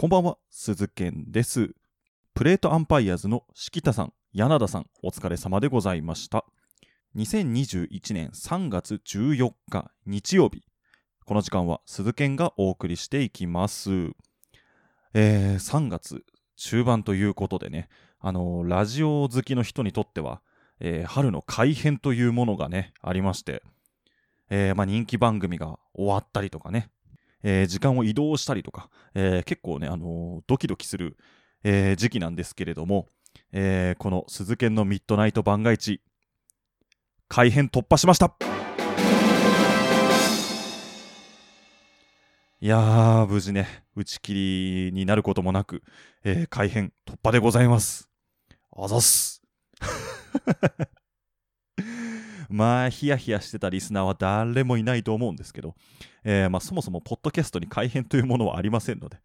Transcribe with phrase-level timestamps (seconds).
[0.00, 1.74] こんばんは、鈴健です。
[2.32, 6.46] プレートアンパイアーズの敷田さん、柳田さん、お疲れ様でございました。
[7.16, 10.62] 2021年3月14日日曜日。
[11.26, 13.90] この時間は鈴健がお送りしていきます。
[15.12, 16.24] えー、3月
[16.56, 17.90] 中盤ということでね、
[18.20, 20.40] あのラジオ好きの人にとっては、
[20.78, 23.62] えー春の改編というものがね、ありまして、
[24.48, 26.88] えーまあ、人気番組が終わったりとかね、
[27.42, 31.16] えー時間を移動したりとか、えー結構ね、あのードキドキする、
[31.62, 33.06] え時期なんですけれども、
[33.52, 36.00] えこの鈴研のミッドナイト番外地、
[37.28, 38.34] 改編突破しました
[42.62, 45.82] いやー、無事ね、打ち切りになることもなく、
[46.24, 48.10] え改編突破でございます。
[48.76, 49.42] あざっす。
[52.50, 55.74] まあ、ヒヤヒヤしてたリスナーは誰もいないと思うんですけど、
[56.24, 59.18] えーまあ、そもそもポッドキャストに改編というものはありませんので、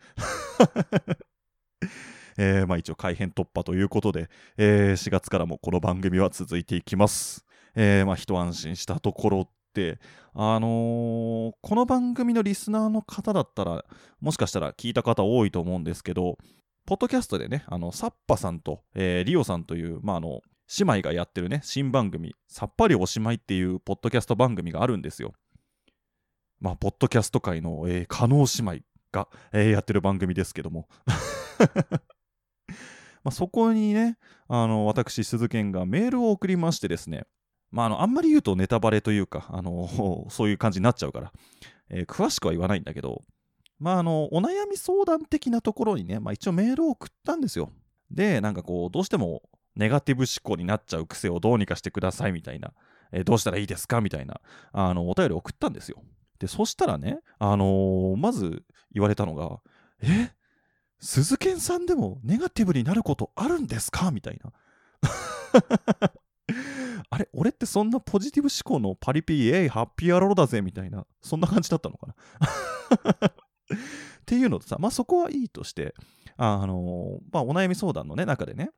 [2.38, 7.46] えーまあ、一応改編突破ということで、えー4月からもこの番組は続いていきます。
[7.76, 10.00] えーまあ、一安心したところで、
[10.34, 13.84] あのーこの番組のリスナーの方だったら、
[14.20, 16.38] もしかしたら聞いた方多いと思うんですけど、
[16.86, 20.42] ポッドキャストでね、あの、サッパさんと、えーリオさんという、まあ、あの、
[20.80, 25.34] 姉妹がやってるね、新番組、さっぱりおしまいっていうポッドキャスト番組があるんですよ。
[26.60, 30.88] まあ、ポッドキャスト界の、えー、加納姉妹が、えーやってる番組ですけども。
[33.24, 37.26] まあ、そこにね、あの、私、鈴健がメールを送りましてですね、
[37.72, 41.34] まあ、あの、あんまり言うとネタバレというか、あの、 そういう感じになっちゃうから、
[41.90, 43.24] えー詳しくは言わないんだけど、
[43.78, 47.72] まあ、あの、お悩み相談的なところにね、まあ、一応メールを送ったんですよ。
[48.10, 49.44] で、なんかこう、どうしても
[49.76, 52.74] ネガティブ思考になっちゃう癖をどうにかしてくださいみたいな、
[53.12, 54.40] えーどうしたらいいですかみたいな、
[54.72, 56.02] あの、お便り送ったんですよ。
[56.40, 59.60] で、そしたらね、あのーまず言われたのが、
[60.02, 60.32] え
[61.00, 64.52] 鈴賢さんでもネガティブになることあるんですかみたいな。
[67.10, 72.16] あれ俺ってそんなポジティブ思考のパリピエイハッピー野郎だぜみたいな、そんな感じだったのかな
[73.28, 73.32] っ
[74.26, 75.94] ていうのとさ、まあそこはいいとして、
[76.38, 78.72] あのーまあお悩み相談のね、中でね、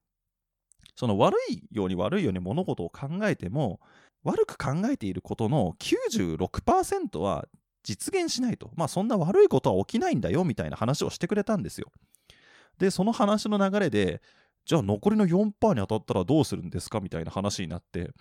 [0.97, 3.79] その悪いように悪いように物事を考えても、
[4.23, 7.47] 悪く考えていることの96%は
[7.83, 8.71] 実現しないと。
[8.75, 11.91] まあそんな悪いことは起きないんだよみたいな話をしてくれたんですよ。
[12.79, 14.21] で、その話の流れで、
[14.65, 16.99] じゃあ残りの4%に当たったらどうするんですか？
[16.99, 18.11] みたいな話になって、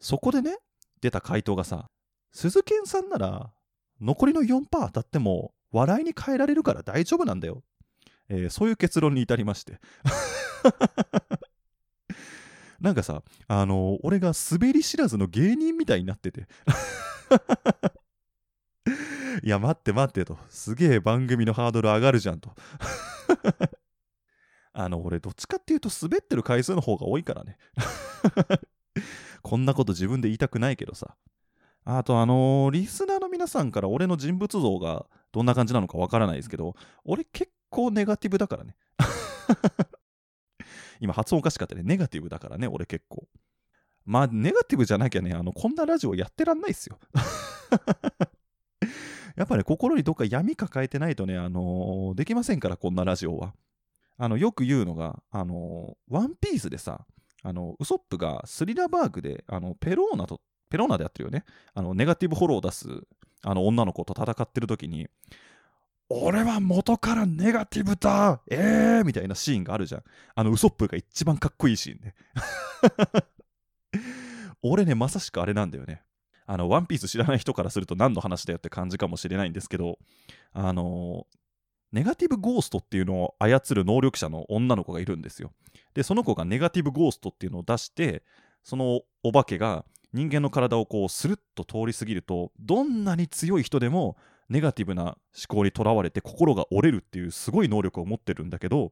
[0.00, 0.58] そこでね、
[1.00, 1.88] 出た回答がさ、
[2.32, 3.52] 鈴賢さんなら
[4.00, 7.62] 残りの4%当たっても笑いに変えられるから大丈夫なんだよ。
[8.28, 9.78] えーそういう結論に至りまして。
[12.80, 16.46] なんかさ、あのー俺が滑り知らずの芸人みたいになってて。
[19.42, 20.38] いや、待って待ってと。
[20.48, 22.52] すげえ番組のハードル上がるじゃんと。
[24.72, 27.56] あの、俺、どっちかっていうと滑ってる回数の方が多いからね。
[29.42, 31.16] こんなこと自分で言いたくないけどさ。
[31.84, 38.76] あと、あのーリスナーの皆さんから俺の人物像がどんな感じなのかわからないですけど、俺結構ネガティブだからね。
[41.00, 41.82] 今発音おかしかったね。
[41.82, 43.26] ネガティブだからね、俺結構。
[44.04, 46.98] まあ、ネガティブじゃなきゃね、あの、こんなラジオやってらんないっすよ。
[49.36, 53.54] やっぱね、心にどっか闇抱えてないとね、あのーできませんから、こんなラジオは。
[54.16, 57.04] あの、よく言うのが、あのーワンピースでさ、
[57.42, 60.40] あの、ウソップがスリラバーグで、あの、ペローナと、
[60.70, 61.44] ペローナでやってるよね。
[61.74, 62.88] あの、ネガティブフォローを出す、
[63.42, 65.08] あの、女の子と戦ってる時に、
[66.08, 70.04] 俺は元からネガティブだえーみたいなシーンがあるじゃん。
[70.34, 72.14] あの、ウソップが一番かっこいいシーンね。
[74.62, 76.02] 俺ね、まさしくあれなんだよね。
[76.46, 79.98] あの、ワンピース知らない人からすると何の話だよって感じかもしれないんですけど、
[80.52, 81.26] あの
[81.92, 85.52] ネガティブゴーストっていうのを操る能力者の女の子がいるんですよ。
[85.94, 88.22] で、その子がネガティブゴーストっていうのを出して、
[88.62, 94.16] そのお化けが人間の体をこうスルッと通り過ぎると、どんなに強い人でも
[94.48, 95.16] ネガティブな思
[95.48, 98.90] 考にとらわれて心が折れるっていうすごい能力を持ってるんだけど、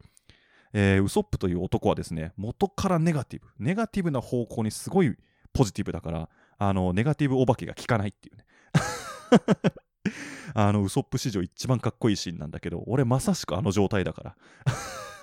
[0.73, 5.17] えーウソップという男はですね、元からネガティブ、ネガティブな方向にすごい
[5.53, 6.29] ポジティブだから、
[6.59, 8.45] あの、ネガティブお化けが効かないっていうね。
[10.55, 14.37] あの、ウソップ史上一番かっこいいシーンなんだけど、俺まさしくあの状態だから。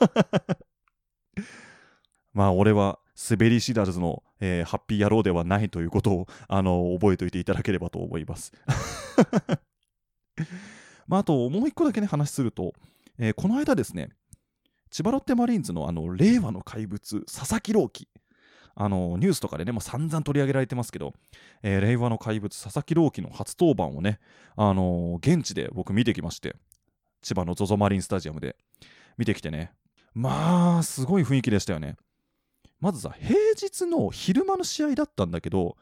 [2.33, 2.99] まあ、俺は
[3.29, 8.53] 滑り知らずの、えーハッピー野郎ではないということを、あの、覚えておいていただければと思います。
[11.07, 12.73] まあ、あと、もう一個だけね、話すると、
[13.17, 14.09] えーこの間ですね、
[14.89, 18.07] 千葉ロッテマリーンズのあの令和の怪物、佐々木朗希、
[18.75, 21.13] あのニュースとかでね、もう散々取り上げられてますけど、
[21.63, 24.19] えー令和の怪物、佐々木朗希の初登板をね、
[24.55, 26.55] あの現地で僕見てきまして、
[27.21, 28.55] 千葉の ZOZO マリンスタジアムで。
[29.17, 29.71] 見てきてね。
[30.13, 31.95] まあすごい雰囲気でしたよね。
[32.79, 35.77] まずさ平日の昼間の試合だったんだけど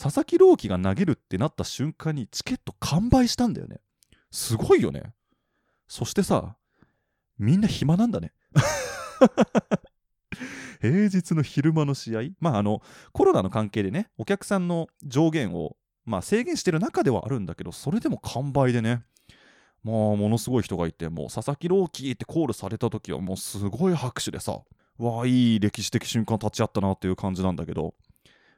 [0.00, 3.80] 佐々木朗希が投げるってなった瞬間にチケット完売したんだよね。
[4.36, 5.14] すごいよね。
[5.88, 6.56] そしてさ
[7.38, 8.34] みんな暇なんだね。
[10.82, 19.04] 平日の昼間の試合まああのコロナの関係でねお客さんの上限をまあ制限してる中ではあるんだけどそれでも完売でね
[19.82, 24.60] まあものすごい人がいてもう佐々木朗希ってコールされた時はもうすごい拍手でさ
[24.98, 27.94] わあいい歴史的瞬間立ち会ったなっていう感じなんだけど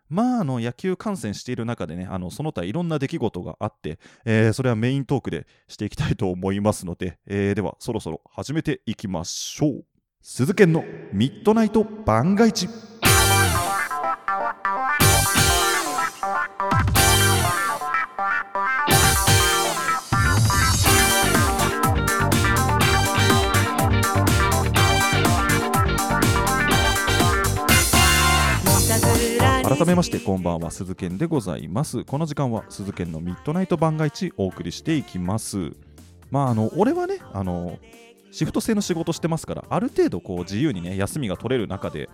[0.09, 9.85] まあ、あの野球観戦している中でね、あのその他いろんな出来事があって、えー、それはメイントークでしていきたいと思いますので、えー、ではそろそろ始めていきましょう。
[10.21, 12.88] 鈴研のミッドナイト番外地。
[29.79, 32.03] 改めましてこんばんは鈴研でございます。
[32.03, 35.71] この時間は鈴研のミッドナイト番外地お送りしていきます。
[36.33, 37.79] まああの俺はねあの
[38.33, 42.11] シフト制の仕事してますからある程度こう自由にね休みが取れる中で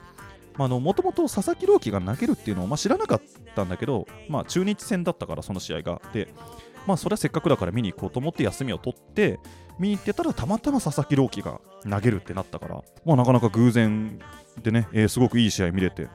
[0.59, 3.23] もともと佐々木朗希が投げるっていうのを、まあ、知らなかっ
[3.57, 6.03] たんだけど、まあ、中日戦だったからその試合が。
[6.13, 6.29] で
[6.87, 9.41] まあそれはせっかくだから見に行こうと思って休みを取って
[9.79, 14.19] 見に行ってたらたまたま佐々木朗希が投げるってなったから、まあ、なかなか偶然
[14.63, 16.09] でね、えー、すごくいい試合見れて。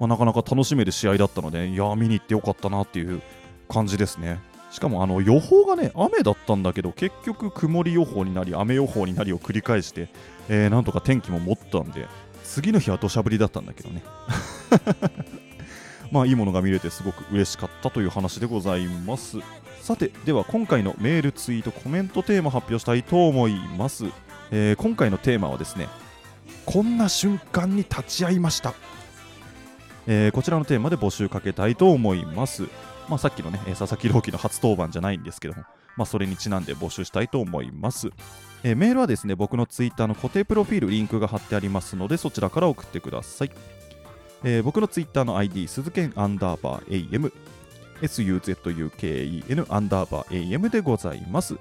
[0.00, 3.22] まあ、なかなか楽しめる試合だったので、いや見に行ってよかったなっていう
[3.68, 4.40] 感じですね。
[4.70, 10.08] しかもあの予報がね、雨だったんだけど、結局曇り予報になり、雨予報になりを繰り返して、
[10.48, 12.08] えー、なんとか天気も持ったんで、
[12.44, 14.02] 次の日は土砂降りだったんだけどね。
[16.10, 19.38] まあいいものが見れてすごく嬉しかったという話でございます。
[19.80, 24.06] さて、では今回のメール、ツイート、コメントテーマ発表したいと思います。
[24.50, 25.88] えー、今回のテーマはですね、
[26.64, 28.74] こんな瞬間に立ち会いました
[30.06, 32.64] えー、こちらのテーマで募集かけたいと思います。
[33.08, 35.62] まあ、さっきのね、佐々木朗希の初登板じゃないんですけども、
[35.96, 38.10] まあ、それにちなんで募集したいと思います。
[38.64, 43.50] えー、メールはですね、僕のツイッターの固定プロフィール、リンクが貼ってありますので、そちらから送ってください。
[44.44, 47.32] えー、僕のツイッターの ID、鈴剣アンダーバー AM、
[48.02, 51.56] SUZUKEN アンダーバー AM でございます。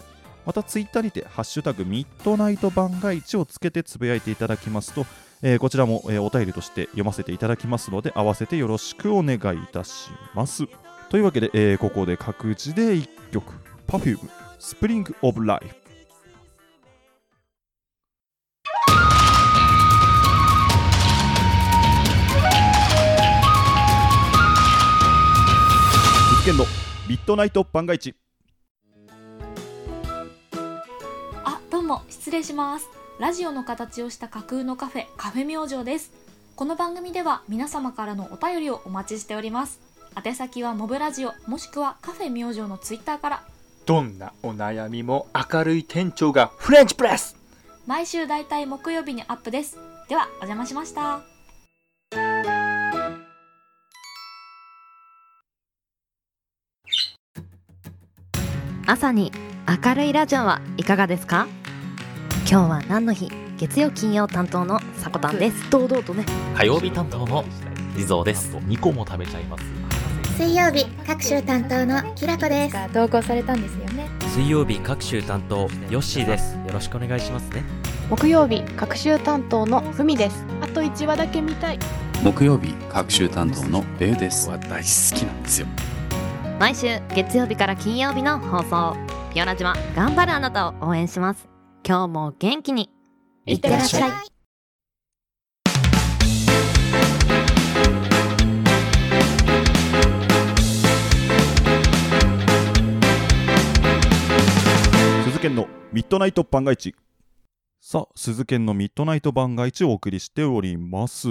[0.45, 5.05] またツイッターにて、ハッシュタグミッドナイト番外地をつけてつぶやいていただきますと、
[5.43, 10.67] えー、こちらも、えー、お便りとして読ませていただきますので合わせてよろしくお願いいたします。
[11.09, 13.71] というわけで、えー、ここで各自で1曲。
[13.91, 15.75] Perfume Spring of Life
[26.53, 26.65] の
[27.07, 28.15] ミッドナイト番外地
[31.43, 36.11] あどうも失礼しますラジオの形をした架空のカフェカフェ明星です。
[36.55, 39.79] この番組では皆様からのお便りをお待ちしております。
[40.25, 43.43] 宛先はモブラジオもしくはカフェ明星のツイッターから。
[43.85, 47.35] どんなお悩みも明るい店長がフレンチプレス
[47.85, 49.77] 毎週だいたい木曜日にアップです。
[50.09, 51.21] ではお邪魔しました。
[58.87, 59.31] 朝に
[59.83, 61.47] 明るいラジオはいかがですか？
[62.49, 63.31] 今日は何の日？
[63.57, 65.69] 月曜金曜担当のさこたんです。
[65.69, 66.25] 堂々とね。
[66.55, 67.45] 火曜日担当の
[67.95, 68.57] 地蔵です。
[68.57, 69.63] 2個も食べちゃいます。
[70.35, 72.93] 水曜日各週担当のきらこです。
[72.93, 74.09] 投稿されたんですよね。
[74.33, 76.55] 水曜日各週担当ヨッシーです。
[76.55, 77.63] よろしくお願いしますね。
[78.09, 80.43] 木曜日各週担当のふみです。
[80.61, 81.79] あと1話だけ見たい。
[82.21, 84.49] 木曜日各週担当のレウです。
[84.49, 85.67] 大好きなんですよ。
[86.59, 88.97] 毎週月曜日から金曜日の放送。
[89.33, 91.47] ピオラジは頑張るあなたを応援します
[91.83, 92.91] 今日も元気に。
[93.47, 94.11] いってらっしゃい。
[105.23, 106.95] 鈴研のミッドナイト番外地
[107.79, 111.27] さあ鈴研のミッドナイト番外地をお送りしております。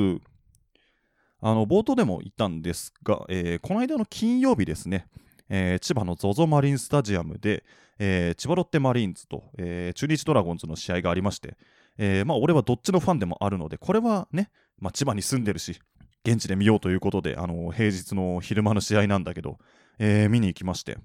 [1.41, 5.07] あの冒頭でも言ったんですが、えー、この間の金曜日ですね、
[5.51, 7.65] えー、千葉の ZOZO マリンスタジアムで、
[7.99, 11.59] えー、千葉ロッテマリーンズと、えー、中日ドラゴンズの試合がありまして、
[11.99, 15.79] えー、まあ、俺はどっちのファンでもあるので、これはね、まあ、千葉に住んでるし、
[16.25, 19.59] 現地で見ようということで、あの平日の昼間の試合なんだけど、
[19.99, 20.99] え見に行きまして、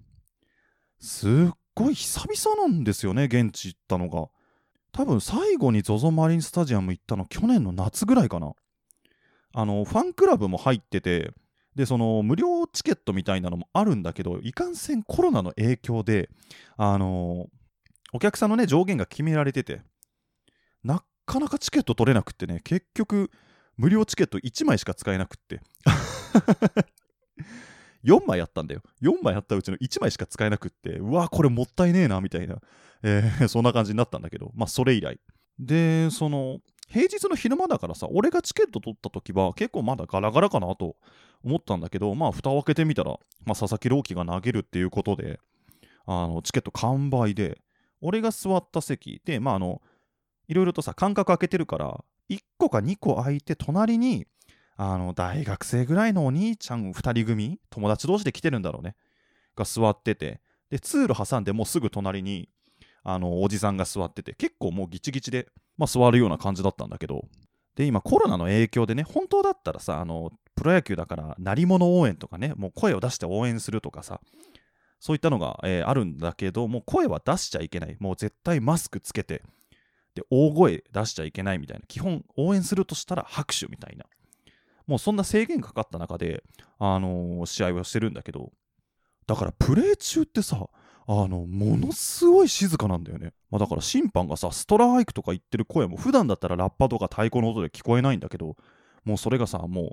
[0.99, 1.31] すっ
[1.73, 4.29] ごい久々なんですよね、現地行ったのが。
[4.91, 8.53] 多分最後に ZOZO マリンスタジアム行ったの去年の夏ぐらいかな。
[9.53, 11.31] あの、ファンクラブも入ってて、
[11.75, 16.29] で、その無料チケットみたいなのもあるんだけど、いかんせんコロナの影響で、
[16.77, 17.47] あの
[18.13, 19.81] お客さんのね、上限が決められてて、
[20.83, 23.29] なかなかチケット取れなくってね、結局、
[23.75, 25.61] 無料チケット1枚しか使えなくって。
[28.05, 28.83] 4枚やったんだよ。
[29.01, 32.61] 4枚あったうちの1枚しか使えなくって、うわ、これもったいねえな、みたいな、
[33.03, 35.19] えーそんな感じになったんだけど、まあ、それ以来。
[35.59, 40.95] で、その、平日の昼間だからさ、俺がチケット取った時は結構まだガラガラかなと
[41.43, 43.11] 思ったんだけど、まあ、蓋を開けてみたら、
[43.45, 45.39] まあ、佐々木朗希が投げるっていうことで、
[46.05, 47.59] あの、チケット完売で、
[48.01, 49.81] 俺が座った席で、まあ、あの、
[50.47, 54.27] いろいろとさ、間隔空けてるから、1個か2個空いて、隣に、
[54.77, 58.95] あの、大学生ぐらいのお兄ちゃん2人組、友達同士で来てるんだろうね、
[59.55, 62.49] が座ってて、で、通路挟んでもうすぐ隣に、
[63.05, 65.47] あの、おじさんが座ってて、結構もうギチギチで、
[65.77, 67.25] まあ、座るような感じだったんだけど、
[67.75, 74.21] で、今コロナの影響でね、本当だったらさ、あの、プロ野球だから、鳴り物応援とかね、もう声を出して応援するとかさ、
[74.99, 77.95] そういったのが、えーあるんだけど、もう声は出しちゃいけない。
[77.99, 79.43] もう絶対マスクつけて、
[80.15, 81.85] で、大声出しちゃいけないみたいな。
[81.87, 84.05] 基本、応援するとしたら拍手みたいな。
[84.87, 86.43] もうそんな制限かかった中で、
[86.79, 88.51] あのー試合をしてるんだけど、
[89.27, 90.67] だからプレー中ってさ、
[91.07, 93.31] あの、ものすごい静かなんだよね。
[93.51, 98.55] まあ、だから審判がさ、ストライクとか言ってる声も普段だったらラッパとか太鼓の音で聞こえないんだけど、
[99.03, 99.91] もうそれがさ、もう、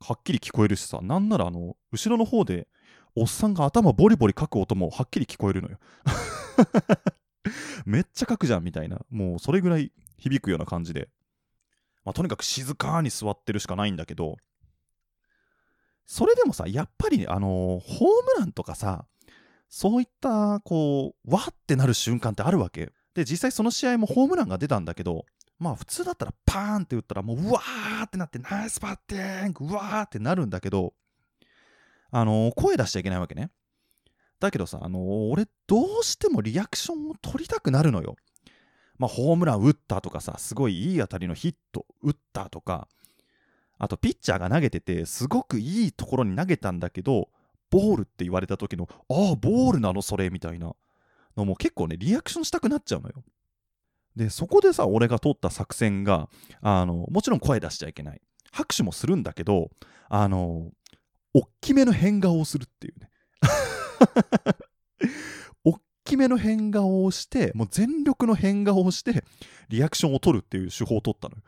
[0.00, 2.68] はっきり聞こえるしさ、なんならあの、後ろの方で、
[3.14, 5.78] おっさんが頭ボリボリ書く音もはっきり聞こえるのよ。
[7.86, 9.00] めっちゃ書くじゃんみたいな。
[9.08, 11.08] もうそれぐらい響くような感じで。
[12.04, 14.36] まあ、とにかく静かに座ってるしかないんだけど、
[16.04, 19.06] それでもさ、やっぱり、あのホームランとかさ、
[19.68, 22.92] そういった、こう、わってなる瞬間ってあるわけ。
[23.14, 25.26] で、実際その試合もホームランが出たんだけど、
[25.58, 30.92] まあ普通だったらパーンって打ったらもううわーってなってナイスバッティングうわーってなるんだけど、
[32.10, 33.50] あのー声出しちゃいけないわけね。
[34.38, 38.16] だけどさ、あのー俺どうしてもリアクションを取りたくなるのよ。
[38.98, 42.86] まあホームラン打ったとかさ、すごいいい当たりのヒット打ったとか、
[43.78, 47.30] あとピッチャーが投げてて、すごくいいところに投げたんだけど、
[47.70, 50.74] ボールって言われた時の、ああ、ボールなのそれみたいな
[51.36, 53.24] のも結構ね、リアクションしたくなっちゃうのよ。
[54.14, 56.28] で、そこでさ、俺が取った作戦が、
[56.62, 58.20] あの、もちろん声出しちゃいけない。
[58.50, 59.70] 拍手もするんだけど、
[60.08, 60.70] あの、
[61.34, 63.10] おっきめの変顔をするっていうね。
[65.64, 69.22] おっきめの変顔をして、もう全力の変顔をして、
[69.68, 71.42] リアクションを取るっていう手法を取ったのよ。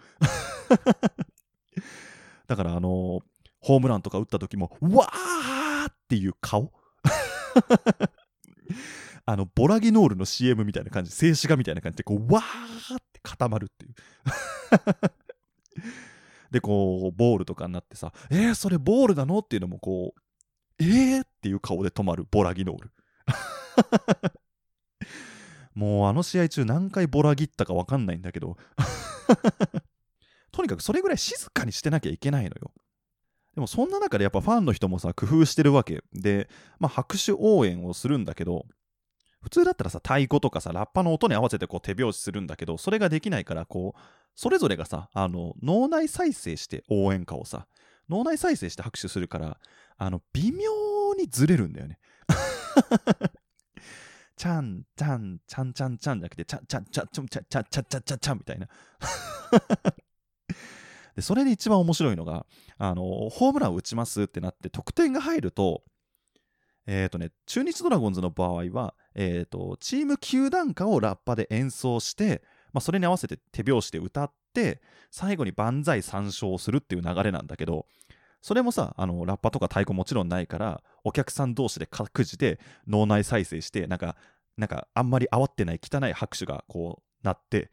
[2.47, 3.23] だから、あの
[3.61, 5.58] ホームランとか打った時も、わー
[5.89, 6.73] っていう顔？
[9.27, 13.95] あの、ボラギノールの CM みたいな感じ、静止画みたいな感じで、こう、わーって固まるっていう。
[16.51, 19.41] で、こう、ボールとかになってさ、えー、それボールなの？
[19.41, 20.21] っていうのも、こう、
[20.83, 22.93] えーっていう顔で止まるボラギノール。
[25.75, 28.57] もうあの試合中何回ボラギったか分かんないんだけど、
[30.51, 32.73] とにかくそれぐらい静かにしてなきゃいけないのよ。
[33.59, 36.49] でもそんな中でやっぱファンの人もさ、工夫してるわけで、
[36.79, 38.67] まあ拍手応援をするんだけど、
[39.43, 44.01] 普通だったらさ、太鼓とかさ、ラッパの音に合わせてこう手拍子するんだけど、それができないから、こう、
[44.37, 47.67] それぞれがさ、あの、脳内再生して応援歌をさ、
[48.09, 49.59] 脳内再生して拍手するから、
[49.97, 50.71] あの、微妙
[51.19, 51.99] にずれるんだよね。
[54.37, 58.69] ちゃん、ちゃん、ちゃんちゃんちゃんじゃなくて、ちゃんちゃんちゃんちゃんちゃんちゃんちゃんちゃんちゃんみたいな。
[61.19, 62.47] で、それで一番面白いのが、
[62.77, 65.83] あの、ホームランを打ちますってなって、得点が入ると、
[66.87, 72.41] えっ、とね、中日ドラゴンズの場合は、えっ、と、チーム球団歌をラッパで演奏して、
[72.73, 77.87] まあ、それに合わせて手拍子で歌って、最後に万歳三唱するっていう流れなんだけど、
[78.41, 84.15] それもさ、あの、ラッパとか太鼓もちろんないから、お客さん同士で各自で脳内再生して、なんか、
[84.57, 87.73] なんか、あんまり慌ってない汚い拍手がこう、なって、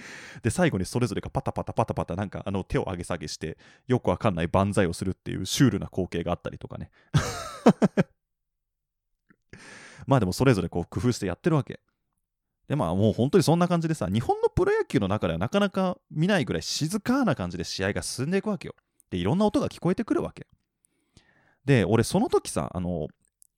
[0.42, 6.90] で、最後にそれぞれがパタパタパタパタなんかあの手を上げ下げして、よくわかんない万歳をするっていうシュールな光景があったりとかね。
[10.06, 11.80] まあでもそれぞれこう工夫してやってるわけ。
[12.66, 18.74] でまあもう本当にそんな感じでさ、日本のプロ野球の中ではなかなか見ないぐらい静かな感じで試合が進んでいくわけよ。
[19.10, 20.46] で、いろんな音が聞こえてくるわけ。
[21.64, 23.08] で、俺その時さ、あの、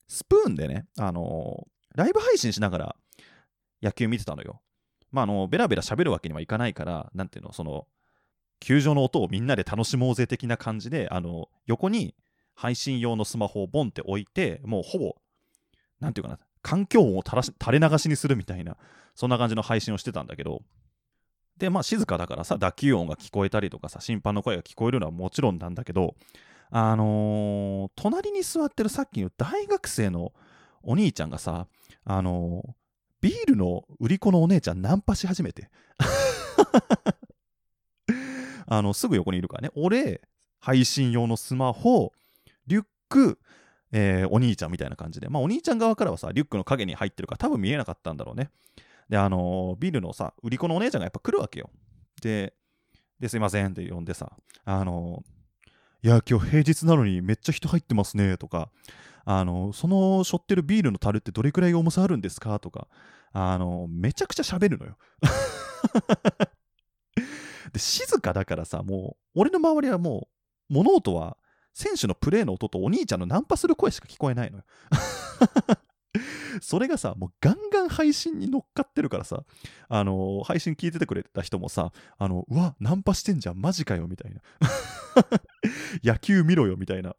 [0.07, 2.95] スプーンでね、あの、ライブ配信しながら
[3.81, 4.61] 野球見てたのよ。
[5.11, 7.87] まあ、あの、ベラベラ喋るわけにはいかないから、なんていうの、その、
[8.59, 12.15] 球場の音をみんなで楽しもうぜ的な感じで、あの、横に
[12.53, 15.15] 配信用のスマホをボンって置いて、もうほぼ、
[15.99, 18.77] なんていうかな、環境音を垂らし垂れ流しにするみたいな、
[19.15, 20.61] そんな感じの配信をしてたんだけど、
[21.57, 26.15] で、まあ静かだからさ、打球音が聞こえたりとかさ、審判の声が聞こえるのはもちろんなんだけど、
[26.69, 30.31] あのー隣に座ってるさっきの大学生の
[30.83, 31.67] お兄ちゃんがさ、
[32.05, 32.80] あのー
[33.21, 35.69] ビールの売り子のお姉ちゃんナンパし始めて。
[38.65, 39.71] あの、すぐ横にいるからね。
[39.75, 40.21] 俺、
[40.59, 42.13] 配信用のスマホ、
[42.67, 43.39] リュック、
[43.91, 45.29] えーお兄ちゃんみたいな感じで。
[45.29, 48.49] まあ、お兄ちゃん側からはさ、リュックの影に入ってるから多分見えなかったんだろうね。
[49.09, 51.69] で、あのービールのさ、売り子のお姉ちゃんがやっぱ来るわけよ。
[52.21, 52.53] で、
[53.19, 54.31] ですいませんって呼んでさ、
[54.65, 55.31] あのー
[56.03, 58.71] いや、今日平日なのにめっちゃ人入ってますねとか、
[59.25, 62.59] あのその背負ってるビールの樽ってどれくらい重さあるんですか？
[62.59, 62.87] とか、
[63.31, 64.97] あのめちゃくちゃ喋るのよ。
[67.71, 70.27] で、静かだからさ、もう、俺の周りはも
[70.69, 71.37] う、物音は、
[71.73, 74.63] 選手のプレーの音とお兄ちゃんのナンパする声しか聞こえないのよ。
[76.61, 79.45] それがさ、もうガンガン配信に乗っかってるからさ、
[79.87, 84.41] あの配信聞いててくれた人もさ、あの、うわ、ナンパしてんじゃん、マジかよ、みたいな。
[86.03, 87.15] 野球見ろよ、みたいな。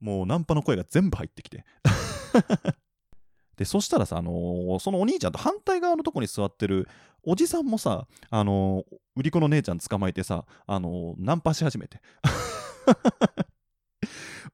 [0.00, 1.64] もうナンパの声が全部入ってきて。
[3.56, 6.88] で、そしたらさ、あのーそのお兄ちゃんと反対側のとこに座ってる
[7.22, 12.00] おじさんもさ、あのー売り子の姉ちゃん捕まえてさ、あのーナンパし始めて。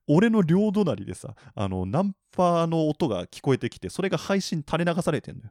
[0.09, 5.51] 俺の両隣でさ、あのナンパの音が聞こえてきて、それが配信垂れ流されてんのよ。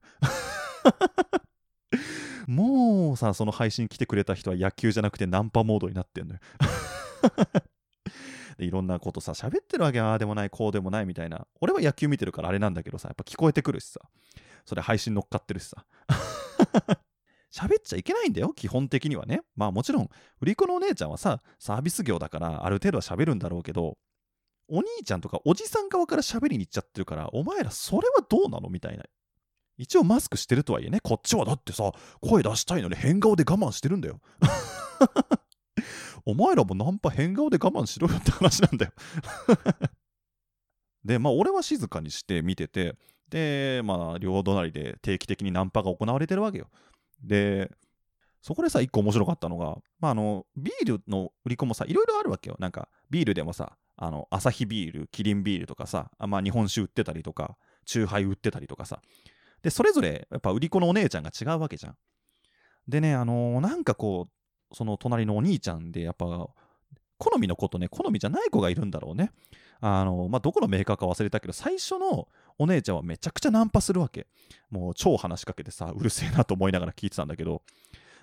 [2.48, 6.40] もうさ、その配信来てくれた人は野球じゃなくてナンパモードになってんのよ。
[8.58, 11.48] でいろんなことさ、喋ってるわけああでもない、こうでもないみたいな。
[11.62, 14.00] 俺は野球見てるからあれなんだけどさ、やっぱ聞こえてくるしさ。
[14.66, 15.86] それ配信乗っかってるしさ。
[17.52, 19.42] 喋っちゃいけないんだよ、基本的にはね。
[19.56, 20.10] まあもちろん、
[20.42, 23.98] 売り子のお姉ちゃんはさ、サービス業だからある程度は喋るんだろうけど、
[24.68, 28.70] お兄ちゃんとかおじさん側から喋りに行っちゃってるから、お前らそれはどうなの？
[28.70, 29.04] みたいな。
[29.78, 34.20] 一応マスクしてるとはいえね、こっちはだってさ、声出したいのに変顔で我慢してるんだよ。
[36.26, 38.92] お前らもナンパ変顔で我慢しろよって話なんだよ。
[41.06, 42.96] で、まあ俺は静かにして見てて、
[43.30, 46.70] で、まあ両隣で定期的にナンパが行われてるわけよ。
[47.22, 47.72] で、
[48.42, 52.56] そこでさ、一個面白かったのが、まああの、ビールの売り子もさ、いろいろあるわけよ。
[52.60, 59.02] なんか、ビールでもさ、あの、アサヒビール、キリンビールとかさ、まあ日本酒売ってたりとか、チューハイ売ってたりとかさ。
[59.62, 61.98] で、それぞれ、やっぱ売り子のお姉ちゃんが違うわけじゃん。
[62.88, 64.32] でね、あのーなんかこう、
[64.72, 66.26] その隣のお兄ちゃんで、やっぱ、
[67.18, 69.32] 好みの子とね、好みじゃない子がいるんだろうね。
[69.80, 74.28] あの、まあ、どこのメーカーか忘れたけど、最初のお姉ちゃんはめちゃくちゃナンパするわけ。
[74.70, 77.62] もう超話しかけてさ、うるせえなと思いながら聞いてたんだけど、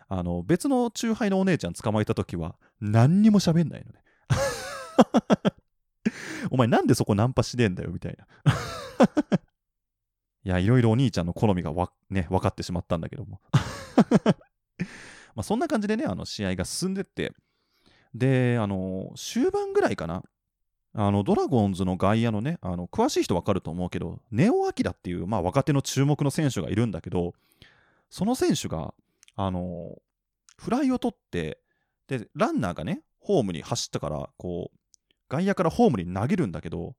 [0.09, 4.03] あの、別のチューハイのお姉ちゃん捕まえた時は、何にも喋んないのね。
[6.51, 8.27] お前なんでそこナンパしねえんだよ、みたいな。
[10.45, 13.41] いや、いろいろお兄ちゃんの好みがわ、ね、分かってしまったんだけども。
[15.35, 17.33] まあそんな感じでね、あの試合が進んでって、
[18.15, 20.23] で、あの、終盤ぐらいかな、
[20.95, 27.33] あの、ドラゴンズの外野のね、あの、詳しい人わかると思うけど、ネオ・アキラっていう、まあ、若手の注目の選手がいるんだけど、
[28.11, 28.93] その選手が、
[29.35, 29.97] あの、
[30.59, 31.59] フライを取って、
[32.09, 34.79] で、ランナーがね、ホームに走ったから、こう、
[35.31, 36.95] 外野からホームに投げるんだけど、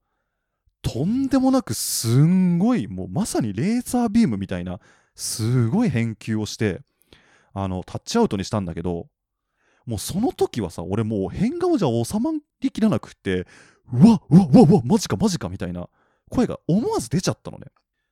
[0.82, 4.80] とんでもなくすんごい、もうまさにレーザービームみたいな、
[5.14, 6.80] すごい返球をして、
[7.54, 9.08] あの、タッチアウトにしたんだけど、
[9.86, 13.46] もうその時はさ、俺もう変顔じゃ収まりきらなくって、
[13.92, 15.88] うわ、うわ、うわ、うわ、マジか、マジか、みたいな
[16.30, 17.66] 声が思わず出ちゃったのね。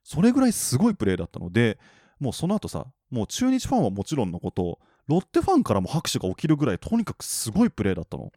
[0.05, 1.79] それぐらいすごいプレーだったので、
[2.21, 4.79] もうその後さ、もう中日ファンはもちろんのこと、
[5.09, 8.31] ロッテファンからも拍手が起きるぐらい、とにかくすごいプレーだったの。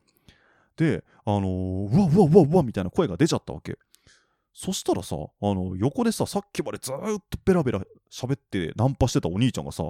[0.78, 3.78] で、あのーうわ、うわ、うわ、うわ、みたいな声が出ちゃったわけ。
[4.54, 6.96] そしたらさ、あの、横でさ、さっきまでずっ
[7.30, 9.84] とベラベラ喋ってナンパしてたお兄ちゃんがさ、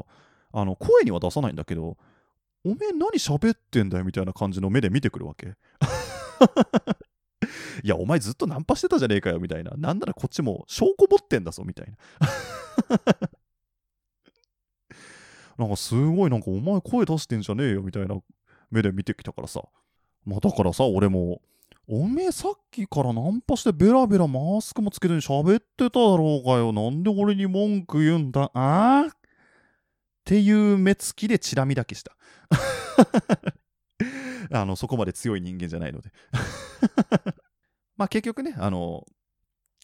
[0.56, 1.98] あの、声には出さないんだけど、
[2.64, 5.48] おめえ何喋ってんだよみたいな感じの目で見てくるわけ。
[7.84, 9.72] いや、お前ずっとナンパしてたじゃねえかよみたいな。
[9.78, 11.98] なんならこっちも証拠持ってんだぞみたいな。
[15.58, 18.16] なんかすごいなんかお前声出してんじゃねえよみたいな
[18.72, 19.62] 目で見てきたからさ。
[20.26, 21.42] まあだからさ、俺も、
[21.88, 26.74] おめえさっきからナンパしてベラベラマスクもつけて喋ってただろうがよ。
[26.74, 28.50] なんで俺に文句言うんだ？
[28.56, 29.12] ああ
[30.26, 32.18] っていう目つきでチラ見だけした。
[34.52, 36.12] あの、そこまで強い人間じゃないので。
[37.96, 39.06] まあ結局ね、あの、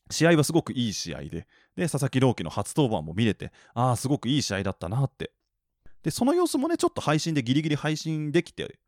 [0.09, 5.31] 試合はすごくいい試合で、で、佐々木朗希の初登板も見れて、ああ、すごくいい試合だったなって。
[6.01, 8.79] で、その様子もね、ちょっと配信でギリギリ配信できて、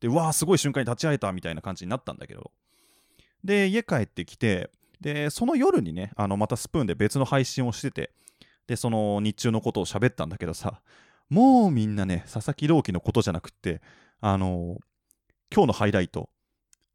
[0.00, 2.50] で、わあ、すごい瞬間に立ち会えたみたいな感じになったんだけど、
[3.44, 4.70] で、家帰ってきて、
[5.02, 8.14] で、その夜にね、あの、またスプーンで別の配信をしてて、
[8.66, 10.80] で、その日中のことを喋ったんだけどさ、
[11.28, 13.80] もうみんなね、佐々木朗希のことじゃなくって、
[14.20, 14.78] あの
[15.54, 16.30] 今日のハイライト、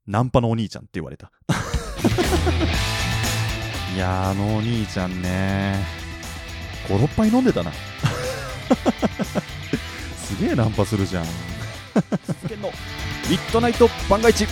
[0.07, 1.31] ナンパのお兄ちゃんって言われた。
[3.95, 5.83] いやー、あのお兄ちゃんね、
[6.87, 7.71] 56杯飲んでたな。
[10.17, 11.25] すげえナンパするじゃん。
[12.25, 12.69] 続けんの。
[13.29, 14.47] ミッドナイト万が一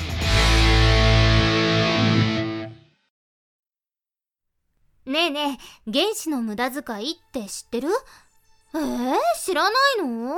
[5.17, 7.87] ねえねえ原子の無駄遣いって知ってる
[8.75, 10.35] えー、知らないの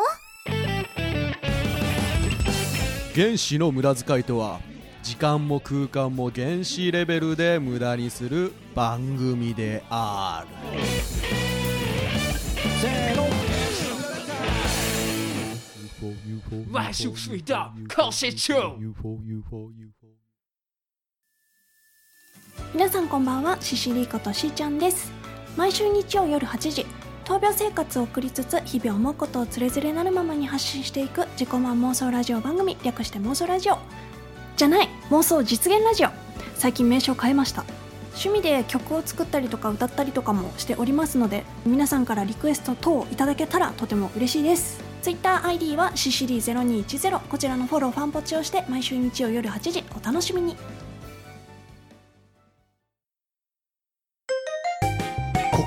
[3.14, 4.62] 原子の無駄遣いとは
[5.04, 10.80] 時間も空間も原子レベルで無駄にする番組である
[12.80, 13.28] せーの
[16.72, 17.56] 万事水道
[17.94, 18.54] 考試中
[22.72, 25.12] 皆さんこんばんはシシリーことしーちゃんです。
[25.58, 26.86] 毎週日曜夜8時
[27.26, 33.80] 闘病生活を送りつつ日々思うことをつれづれなるままに発信していく自己満妄想ラジオ番組略して妄想ラジオ。
[34.56, 36.10] じゃない妄想実現ラジオ。
[36.58, 37.66] 最近名称変えました。
[38.10, 44.80] 趣味で曲を作ったりとか歌ったりとかもしておりますので皆さんからリクエスト等いただけたらとても嬉しいです。
[45.02, 50.56] TwitterID はシシリー0210こちらのフォローファンポチをして毎週日曜夜8時お楽しみに。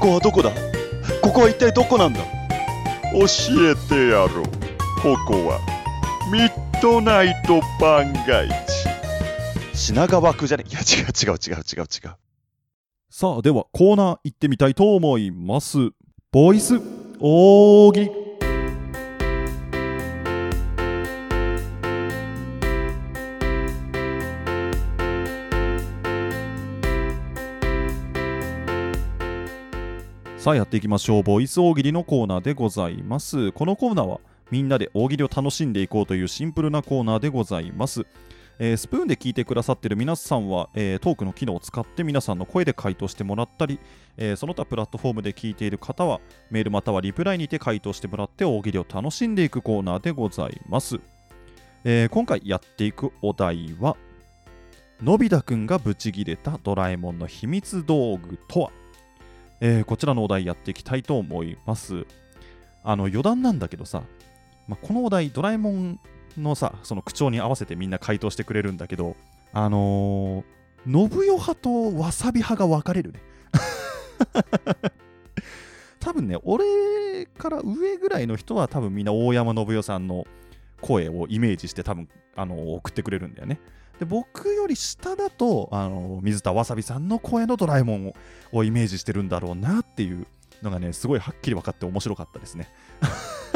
[0.02, 0.50] ここはどこだ？
[1.22, 2.18] ここは一体どこなんだ？
[3.12, 3.20] 教
[3.70, 4.44] えてやろう。
[5.00, 5.60] ここは
[6.32, 10.64] ミッドナイト番外地品川区じゃね？
[10.68, 12.16] いや違う違う違う違う違う。
[13.10, 15.78] さあではコーナー行ってみたいと思います。
[16.32, 16.80] ボイス
[17.20, 18.10] 大喜利
[30.42, 31.22] さあやっていきましょう。
[31.22, 33.52] ボイス大喜利のコーナーでございます。
[33.52, 34.18] このコーナーは
[34.50, 38.04] みんなで大喜利を楽しんでいこうというシンプルなコーナーでございます。
[38.58, 43.78] えースプーンで聞いてくださってる皆さんは、えートークの機能を使って皆さんの声で回答してもらったり、
[44.16, 50.98] えーその他プラットフォームで聞いている方はメールまたはリプライにて回答してもらって大喜利を楽しんでいくコーナーでございます、
[51.84, 53.96] え今回やっていくお題は
[55.00, 58.72] のび太くんがブチギレたドラえもんの秘密道具とは、
[59.64, 62.04] えーこちらのお題やっていきたいと思います。
[62.82, 64.02] あの余談なんだけどさ、
[64.66, 66.00] まあ、このお題ドラえもん
[66.36, 69.14] のさその口調に合わせてみんな回答してくれるんだけど
[69.52, 73.20] あのー、信代派とわさび派が分かれるね。
[76.00, 80.26] 多分ね俺から上ぐらいの人は多分みんな大山信代さんの
[80.80, 83.60] 声をイメージして多分あの送ってくれるんだよね。
[83.98, 88.14] で僕より下だとあの水田わさびさんの声のドラえもんを
[88.52, 90.26] をイメージしてるんだろうなっていう
[90.62, 92.68] のがねすごいはっきり分かって面白かったですね。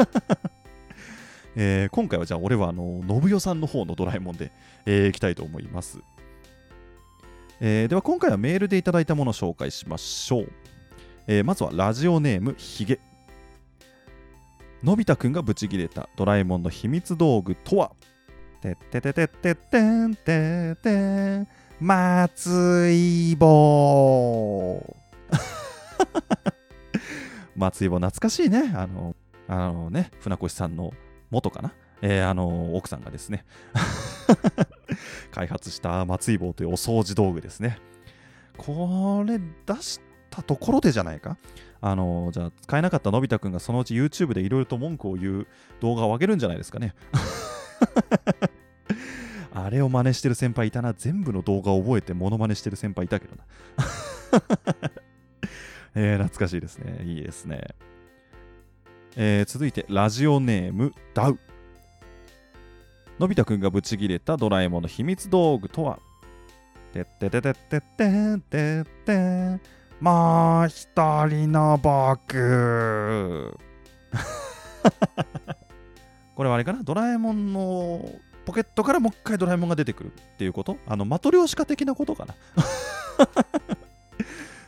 [1.55, 4.51] えー今回はじゃあ俺はあの信代さんの方のドラえもんで、
[4.85, 5.99] えーいきたいと思います、
[7.59, 10.51] えーでは今回はメールでいただいたものを紹介しましょう、
[11.25, 12.99] えーまずはラジオネームひげ
[14.83, 17.91] のび太くんがブチギレたドラえもんの秘密道具とは？
[18.61, 21.47] てってててってってんててん
[21.79, 24.95] 松井棒
[27.55, 29.15] 松井棒懐かしいねあの
[29.47, 30.93] あのね船越さんの
[31.29, 33.45] 元かな、えーあの奥さんがですね
[35.31, 37.79] 開発した松井棒というお掃除道具ですね
[38.57, 41.37] これ出したところでじゃないか
[41.79, 45.47] あのじゃあ使えなかったのび太くんがそのうち YouTube でいろいろと文句を言う
[45.79, 46.95] 動画を上げるんじゃないですかね
[49.53, 50.93] あれを真似してる先輩いたな。
[50.93, 53.43] 全部の動画を覚えてモノマネしてる先輩いたけどな。
[55.95, 57.03] えー懐かしいですね。
[57.03, 57.67] いいですね。
[59.15, 61.39] えー続いてラジオネームダウ。
[63.19, 65.99] のび太くんがブチギレたドラえもんの秘密道具とは？
[66.93, 69.17] てってててってってんてて。
[69.17, 69.61] ん
[69.99, 70.87] もう一
[71.27, 73.57] 人の僕。
[76.37, 76.83] これはあれかな？
[76.83, 78.07] ドラえもんの
[78.45, 80.77] ポケットからもう一回ドラえもんが出てくるっていうこと？
[80.85, 82.35] あのマトリョーシカ的なことかな？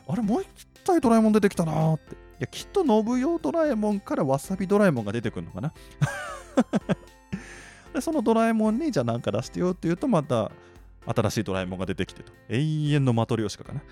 [0.07, 0.47] あれもう一
[0.83, 2.15] 体ドラえもん出てきたなーって。
[2.15, 5.71] いやきっと信代ドラえもんからわさびドラえもんが出てくるのかな？
[7.93, 10.51] でそのドラえもんにじゃあ何か出してよって言うとまた
[11.05, 12.31] 新しいドラえもんが出てきてと。
[12.49, 13.81] 永遠のマトリョーシカかな？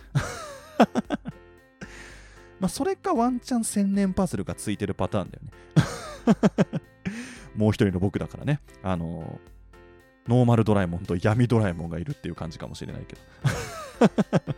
[2.60, 5.52] まあそれかワンチャン千年パズルがついてるパターンだよね。
[7.58, 9.40] もう一人の僕だからねあの
[10.28, 13.22] ノーマルドラえもんと闇ドラえもんがいるっていう感じかもしれないけど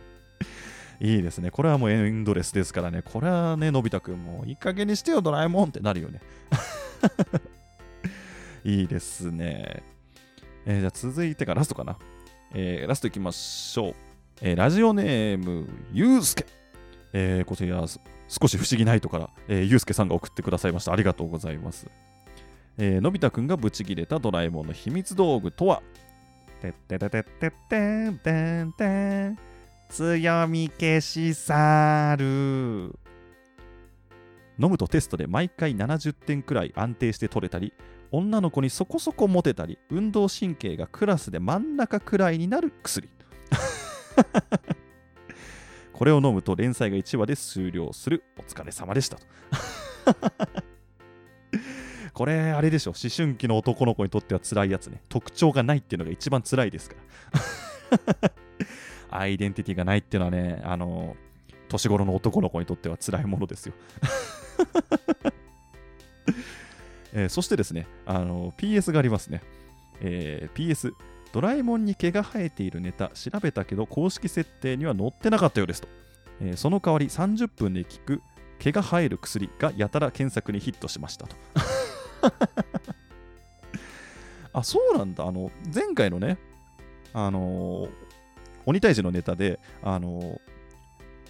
[1.00, 1.50] いいですね。
[1.50, 3.00] これはもうエンドレスですからね。
[3.02, 6.20] これはね、のび太くんもいい加減にしてよ、ドラえもんってなるよね。
[8.64, 9.82] いいですね。
[10.66, 11.96] えーじゃあ続いてがラストかな。
[12.52, 13.94] えーラストいきましょう。
[14.42, 16.44] えーラジオネーム、ゆうすけ。
[17.14, 17.82] えーこちら、
[18.28, 20.92] 少し不思議ないとから、えー、ゆうすけさんが送ってくださいました。
[20.92, 21.86] ありがとうございます。
[22.78, 25.82] えーのび太くんがブチギレたドラえもんの秘密道具とは？
[26.60, 28.72] てってててってってんてん。
[28.72, 29.38] てん
[29.90, 32.94] 強み消し去る。
[34.60, 37.72] 飲むとテストで毎回70点くらい安定して取れたり
[38.12, 43.08] 女の子にそこそこモテたり運動神経がクラスで真ん中くらいになる薬。
[45.92, 48.22] これを飲むと連載が1話で終了する。
[48.38, 49.26] お疲れ様でしたと。
[52.20, 56.96] これあれでしょ思春期の男の子にとっては辛いやつね特徴がないっていうのが一番辛いですか
[58.20, 58.30] ら
[59.18, 61.16] アイデンティティがないっていうのはねあの
[61.70, 63.72] 年頃の男の子にとっては辛いものですよ
[67.14, 69.42] えーそしてですね、あの PS がありますね。
[70.02, 70.92] えー PS、
[71.32, 75.88] ドラえもんに毛が生えているネタ調べたけど公式設定には載ってなかったようですと。
[76.42, 78.22] えーその代わり30分で効く
[78.58, 81.34] 毛が生える薬がやたら検索にヒットしましたと。
[84.52, 85.24] あ、そうなんだ。
[85.26, 86.38] あの、前回のね、
[87.12, 87.90] あのー
[88.66, 90.40] 鬼退治のネタで、あのー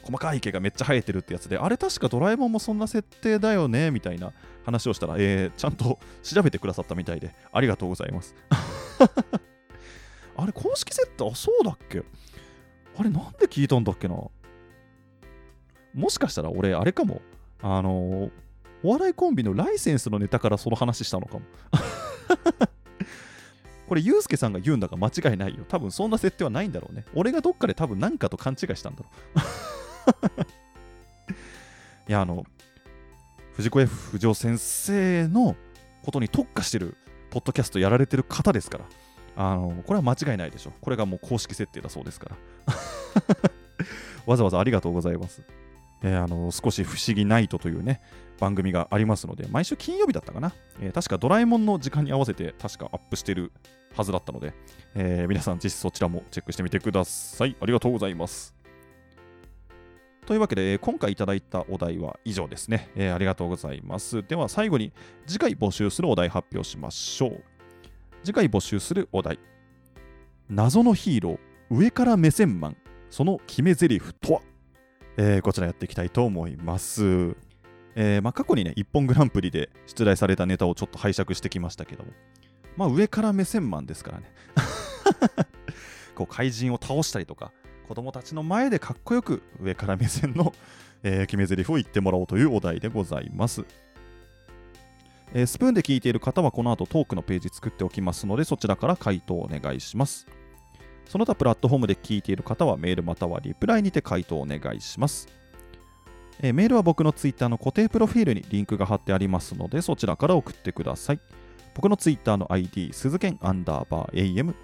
[0.02, 4.32] 細かい毛がめっちゃ生えてるってやつで、あれ確かドラえもんもそんな設定だよねみたいな
[4.64, 8.34] 話をしたら、えーちゃんと調べてくださったみたいで、ありがとうございます。
[10.36, 12.02] あれ、公式設定、あ、そうだっけ？
[12.98, 14.16] あれ、なんで聞いたんだっけな？
[15.92, 17.20] もしかしたら俺、あれかも、
[17.62, 18.30] あのー
[18.82, 21.42] お笑いコンビのライセンスのネタからその話したのかも。
[23.88, 25.64] これ、ゆうすけさんが言うんだから間違いないよ。
[25.68, 27.04] 多分そんな設定はないんだろうね。
[27.14, 29.08] 俺がどっかで多分何かと勘違いしたんだろ
[30.36, 30.40] う。
[32.08, 32.44] いや、あの、
[33.54, 35.56] 藤子 F 不二雄先生の
[36.04, 36.96] ことに特化してる
[37.30, 38.84] ポッドキャストやられてる方ですから、
[39.36, 40.72] あの、これは間違いないでしょ。
[40.80, 42.36] これがもう公式設定だそうですから。
[44.26, 45.42] わざわざありがとうございます。
[46.02, 48.00] えーあの少し不思議ナイトというね、
[48.38, 50.52] 番組がありますので、毎週金曜日だったかな。
[50.80, 53.52] えー確かドラえもんの時間に合わせて、確かアップしてる
[53.96, 54.54] はずだったので、
[54.94, 57.56] えー皆さん、ぜひそちらもチェックしてみてください。
[57.60, 58.54] ありがとうございます。
[60.26, 64.22] というわけで、今回いただいたお題は以上ですね、えーありがとうございます。
[64.26, 64.92] では最後に
[65.26, 67.42] 次回募集するお題発表しましょう。
[68.24, 69.38] 次回募集するお題。
[70.48, 71.38] 謎のヒーロー、
[71.70, 72.76] 上から目線マン、
[73.08, 74.40] その決め台詞とは、
[75.22, 77.36] えーこちらやっていきたいと思います。
[77.94, 82.12] えーまあ、過去にね、一本グランプリで出題されたネタをちょっと拝借してきましたけども、
[82.74, 84.32] まあ上から目線マンですからね。
[86.16, 87.52] こう怪人を倒したりとか、
[87.86, 90.54] 子供たちの前でかっこよく上から目線の、
[91.02, 93.66] えー決め台詞を言ってもらおうというお題でございます。
[95.34, 100.26] えースプーンで聞いている方はこの後トークのページ作っておきますのでそちらから回答をお願いします。
[101.10, 105.26] その他プラットフォームで聞いている方はメールまたはリプライにて回答をお願いします。
[106.40, 111.20] えメールは僕のツイッターの固定プロフィールにリンクが貼ってありますのでそちらから送ってください。
[111.74, 114.54] 僕のツイッターの ID、鈴剣アンダーバー AM、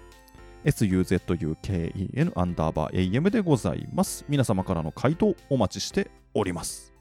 [0.63, 4.23] suzuken アンダーバー AM でございます。
[4.29, 6.96] 皆様からの回答お待ちしております。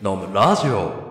[0.02, 1.04] 野村ラジオ。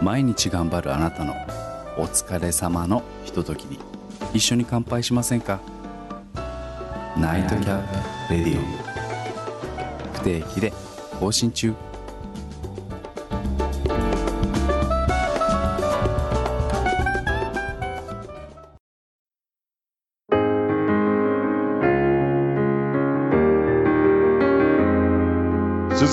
[0.00, 1.34] 毎日頑張るあなたの
[1.98, 3.80] お疲れ様のひとときに
[4.32, 5.60] 一緒に乾杯しませんか？
[7.16, 8.62] ナイトキャップレディオ
[10.14, 10.72] 不定期で
[11.18, 11.74] 更新中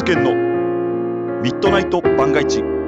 [0.09, 0.33] 県の
[1.43, 2.63] ミッドナイト万が一「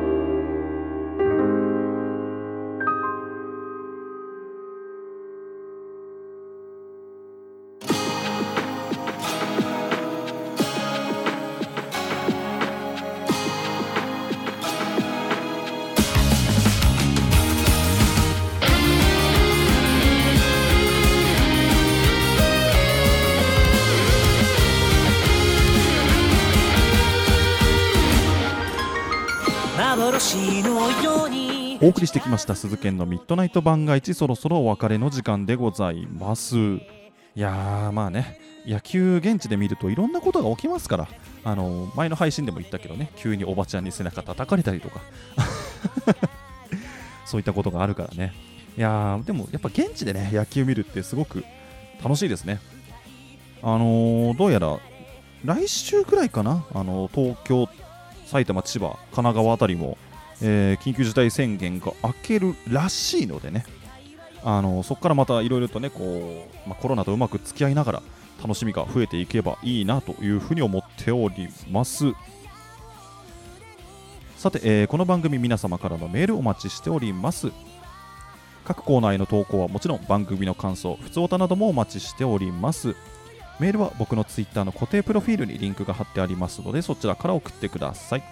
[31.82, 36.56] お送りしてきました鈴研のミッドナイト番外地そろそろお別れの時間でございます。
[36.56, 36.80] い
[37.36, 41.08] やーまあね野球現地で見るといろんなことが起きますから。
[41.44, 45.02] あの前の配信でも言ったけどね急におばちゃんに背中叩かれたりとか。
[47.26, 48.34] そういったことがあるからね。
[48.78, 51.44] いやでもやっぱ現地でね野球見るってすごく
[52.04, 52.60] 楽しいですね。
[53.64, 54.78] あのーどうやら
[55.44, 57.68] 来週くらいかな、あの東京、
[58.28, 59.98] 埼玉、千葉、神奈川あたりも、
[60.42, 63.66] えー緊急事態宣言が明けるらしいのでね、
[64.44, 68.04] あのそこからまたいろいろとねこう、まあ、コロナとうまく付き合いながら
[68.42, 72.14] 楽しみが増えていけばいいなというふうに思っております。
[74.38, 77.52] さて、えーこの番組皆様からのメールお待ちしております。
[78.66, 82.96] 各コーナーへの投稿はもちろん番組の感想、普通歌などもお待ちしております。
[83.60, 88.24] メールは僕のツイッターの固定プロフィールにリンクが貼ってありますのでそちらから送ってください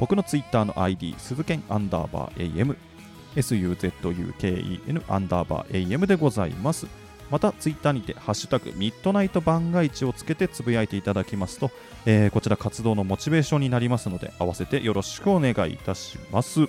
[0.00, 2.76] 僕のツイッターの ID 鈴剣アンダーバー AM
[3.36, 6.86] SUZUKEN アンダーバー AM でございます。
[7.30, 11.70] またツイッターにてハッシュタグミッドナイト番外地をつけてつぶやいていただきますと、
[12.06, 16.66] えーこちら活動のモチベーションになりますので合わせてよろしくお願いいたします。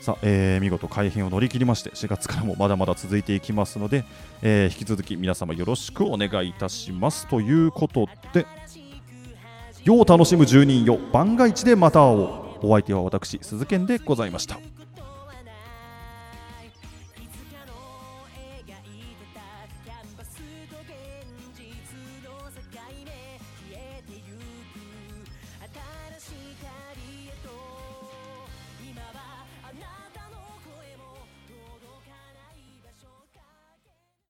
[0.00, 4.04] さあ、えー見事改編を乗り切りまして4月からもまだまだ続いていきますので、
[4.42, 7.26] えー引き続き皆様よろしくお願いいたします。
[7.26, 8.46] ということで
[9.82, 12.43] 世を楽しむ住人よ番外地でまた会おう。
[12.64, 14.58] お相手は私鈴賢でございました。